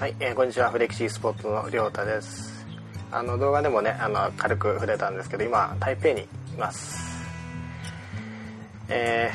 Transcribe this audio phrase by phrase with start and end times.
[0.00, 0.70] はい、えー、こんにちは。
[0.70, 2.66] フレキシースポットのりょうたです。
[3.10, 6.26] あの動画でもねあの軽く触れたんですけど今台北にい
[6.56, 7.22] ます。
[8.88, 9.30] え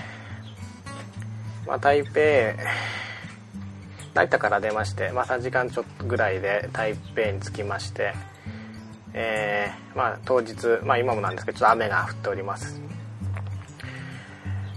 [1.66, 2.20] ー、まあ、台北
[4.16, 8.16] 成田から出まして、まあ、3時間ちょっとぐらいで台北に着きまして
[9.14, 12.82] えー、まあ、当日、まあ、今もなんですけどちょっと雨が降っております。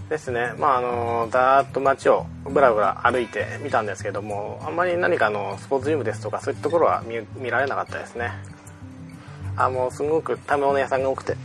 [0.09, 0.53] ですね。
[0.59, 7.03] まああのだーっと街をぶらぶら歩いてみたんですけどもあんまり何かのスポーツジムですとかそういうところは
[7.37, 8.33] 見られなかったですね。
[9.57, 11.37] あもうすごく食べ物屋さんが多くて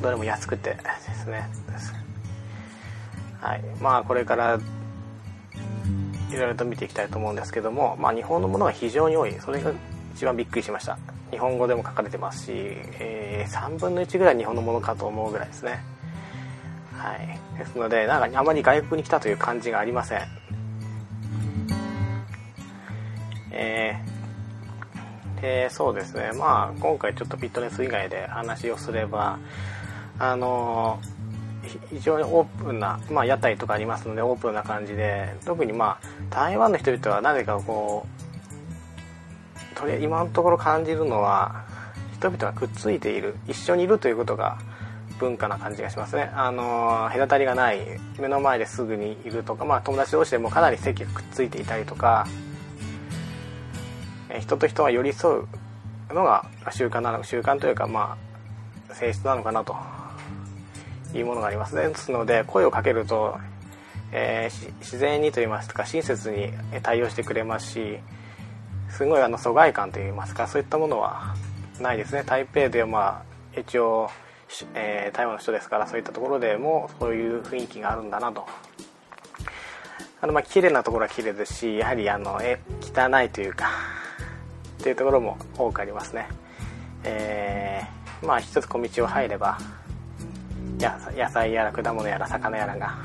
[0.00, 1.48] どれも安くてですね。
[3.40, 3.64] はい。
[3.80, 4.58] まあこれから
[6.30, 9.34] いろいろと見ていきたいと思うんですけども、まあ、日本のものが非常に多い。
[9.40, 9.72] それが
[10.14, 10.98] 一番びっくりしました。
[11.30, 15.91] 日本語でも書かれてますし、えー、3分の1ぐらい日本のものかと思うぐらいですね。
[17.02, 20.20] はい、ですのでなんかあまり外国に来たという感じがありません。
[23.50, 26.30] えー、でそうですね。
[26.38, 29.40] まあ今回ちょっとフィットネス以外で話をすれば
[30.20, 31.00] あの
[31.90, 38.06] 非常にオープンな、まあ、屋台とかありますのでオープンな感じで特にまあ台湾の人々はなぜかこ
[39.74, 41.64] うとり今のところ感じるのは
[42.14, 44.58] 人々がくっついている一緒にいるということが
[45.18, 46.30] 文化な感じがしますね。
[46.34, 47.78] あの隔たりがない
[48.18, 52.26] 目の前ですぐにいるとか、まあ、友達同士でもかなり席がくっついていたりとか
[54.40, 55.40] 人と人が寄り添
[56.10, 58.16] うのが習慣なの習慣というかま
[58.90, 59.76] あ性質なのかなと
[61.14, 61.88] いうものがありますね。
[61.88, 63.38] ですので声をかけると、
[64.12, 66.50] えー、自然にといいますか親切に
[66.82, 67.98] 対応してくれますし
[68.90, 71.34] すごいあの疎外感といいますかそういったものは
[71.80, 72.22] ないですね。
[72.24, 73.24] 台北ではま
[73.56, 74.10] あ一応
[74.74, 78.46] えー、台湾の人ですからそういったところでもそういう雰囲気があるんだなと。
[80.20, 83.70] あのまあ綺麗なところは綺麗ですしやはりあのえ汚いというか
[84.80, 86.28] っていうところも多くありますね。
[87.04, 89.58] えー、まあ一つ小道を入れば
[90.78, 92.96] や野菜やら果物やら魚やらが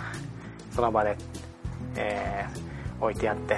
[0.76, 1.18] その場で、
[1.96, 3.58] えー、置いてあって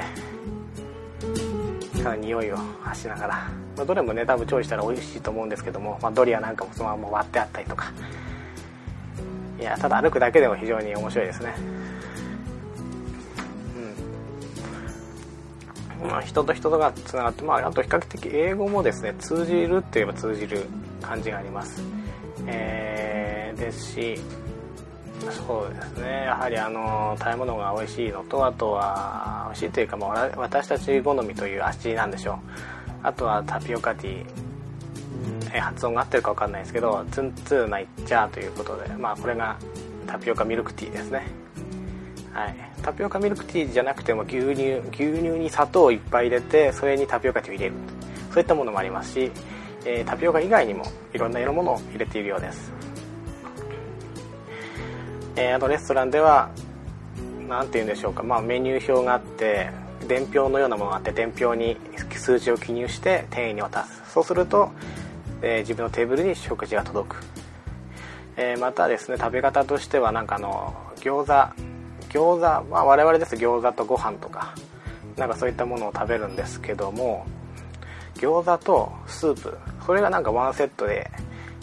[1.99, 3.49] から匂いを発しながら、
[3.79, 7.93] まあ、どれもね多分調理したら美味しいと思うんですけども、まあ、ドリアなんかもそのまま割ってあったりとか。
[9.57, 11.53] いやただ歩くだけでも非常に面白いですね。
[16.01, 16.09] うん。
[16.09, 20.65] まあ人と人とがつながって、まあ、あと比較的英語もですね通じるって言えば通じる
[21.01, 21.81] 感じがあります。
[22.47, 24.19] えー、ですし
[25.47, 26.23] そうですね。
[26.25, 32.78] やはりあの食べ物が美味しいのとあとは美味しいというか、まあ、私たち好みという味なんでしょう。
[33.03, 34.49] あとはタピオカティー。
[35.59, 39.57] 発音が合ってるか分かんないですけどツンツーナイッチャーということで、まあ、これが
[40.05, 41.27] タピオカミルクティーですね。
[42.31, 47.75] はい、タピオカミルクティーじゃなくても牛乳牛乳に砂糖をいっぱい入れてそれにタピオカティーを入れる。
[48.31, 49.31] そういったものもありますし、
[49.85, 52.71] えー、タピオカ以外にもいろんな色ものを入れているようです。
[55.35, 56.49] えー、あのレストランでは
[57.47, 59.71] 何て言うんでしょうか、まあ、メニュー表があって
[60.09, 61.77] 伝票のようなものがあって伝票に
[62.15, 64.01] 数字を記入して店員に渡す。
[64.11, 64.71] そうすると、
[65.41, 67.23] えー、自分のテーブルに食事が届く、
[68.35, 71.69] えー、またですね食べ方としてはなんかあの餃子
[72.09, 74.55] 餃子、まあ、我々です餃子とご飯とか
[75.15, 77.27] なんかそういったものを食べるんですけども
[78.15, 81.09] 餃子とスープそれがなんかワンセットで、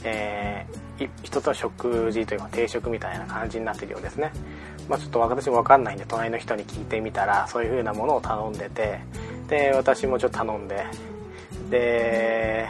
[0.05, 0.86] えー、
[1.23, 4.33] 一つの食事というか定食みたいな感じになってるようですね、
[4.89, 8.99] まあ、ちょっと私も分かんないんで隣の人に聞いてみたらそういう風なものを頼んでて
[9.49, 10.87] で私もちょっと頼んで
[11.71, 12.69] で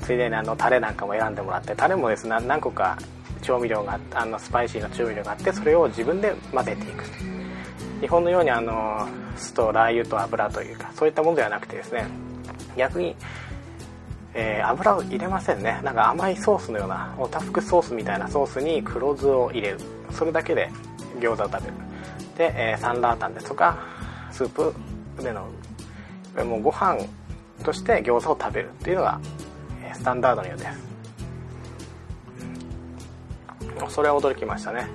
[0.00, 2.98] ついでにあのタレなんかも選んでもらってタレもですね何個か
[3.40, 7.32] 調味料があのスパイシーな調味料があってそれを自分で混ぜていく。
[8.02, 12.04] 日本のようにあの酢とラー油と油というかそういったものではなくてですね
[12.76, 13.14] 逆に
[14.34, 15.80] えー、油を入れませんね。
[15.82, 19.78] なんか甘いソースのようなおたふくソースみたいなソースに黒酢を入れる。
[20.10, 20.70] それだけで
[21.18, 21.74] 餃子を食べる。
[22.36, 23.78] で、えー、サンラータンですとか
[24.30, 24.74] スープ
[25.22, 25.46] での
[26.44, 26.96] もうご飯
[27.62, 29.20] として餃子を食べるっていうのが、
[29.84, 30.66] え、スタンダードのようで
[33.88, 33.94] す。
[33.94, 34.86] それは驚きましたね。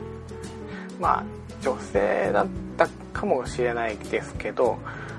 [1.00, 1.23] まあ
[1.62, 2.47] 女性だっ
[3.19, 4.77] かもしれないですけど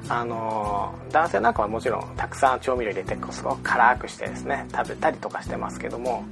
[0.08, 6.24] あの男性なんかはもちろんたくさん調味料入れてすごく辛くしてですね食べたりとかしてますけども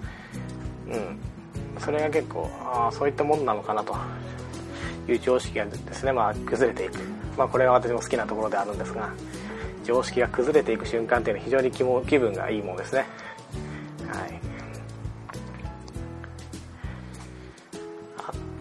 [0.89, 1.19] うん。
[1.79, 3.95] それが結構あそういったものなのかなと。
[5.09, 7.01] いう常識がですね、まあ、崩れていく、
[7.37, 9.13] まあ、これが私も好きなところであるんですが
[9.85, 13.07] 常識が崩れていく瞬間っていうのは非常に気も気分がいいものですね。
[14.09, 14.46] はい。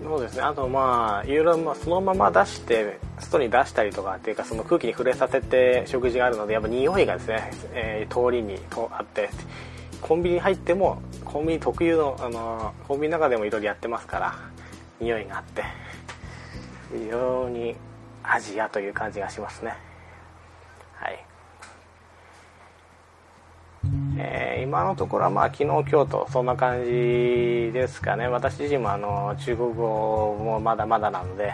[0.06, 0.42] そうですね。
[0.44, 8.60] あとまあいろいろそのまま出して外に出したりとかっていうかその空気に触れさせて食事があるのでやっぱ匂いがですね、えー、通りに
[8.92, 9.30] あって
[10.02, 14.36] コンビニ入ってもコンビニ特有の、あのー、コンビニの中でもいろいろやってますから
[15.00, 15.64] 匂いがあって
[16.96, 17.76] 非常に
[18.22, 19.76] アジアという感じがしますね。
[20.94, 21.25] はい。
[24.28, 26.92] えー、今のところはまあ昨日今日とそんな感じ
[27.72, 28.28] ですかね。
[28.28, 31.54] 私自身もあの中国語もまだまだなので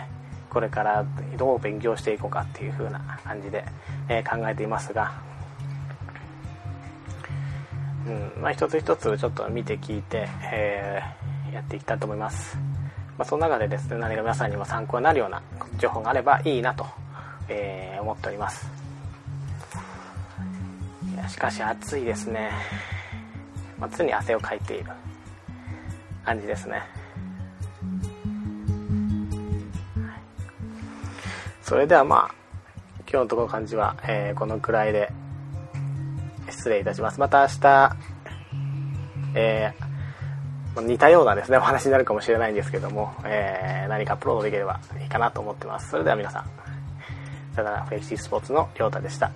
[0.50, 1.06] これから
[1.38, 3.64] どう勉強していこうかっていう風な感じで、
[4.10, 5.14] えー、考えていますが、
[8.06, 8.10] う
[8.40, 12.58] んまあ、一つ一つちょっと見て聞いて、えー、やっていきたいと思います、
[13.18, 15.42] まあ、その中でですね何か皆さんにも参考になるような
[15.78, 16.86] 情報があればいいなと、
[17.48, 18.81] え、思っております。
[21.30, 22.52] しかし暑いですね、
[23.80, 24.92] まあ、常に汗をかいている。
[26.24, 26.82] 感じですね。
[31.64, 32.36] それではまあ
[33.10, 35.12] 今日のところ感じは、えー、このくらいで
[36.50, 37.20] 失礼いたします。
[37.20, 37.96] また明日
[39.34, 45.90] えー、似たようなですねお話になるかもしれないんですけども、えー、何かアップロードできればいいかなと思ってます。
[45.90, 46.46] それでは皆さん。
[47.56, 47.84] さよなら。
[47.86, 49.32] フェイシースポーツのりょうたでした。